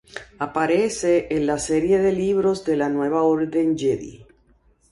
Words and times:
Aparece 0.39 1.27
en 1.29 1.45
la 1.45 1.59
serie 1.59 1.99
de 1.99 2.11
libros 2.11 2.65
de 2.65 2.75
La 2.75 2.89
Nueva 2.89 3.21
Orden 3.21 3.77
Jedi. 3.77 4.25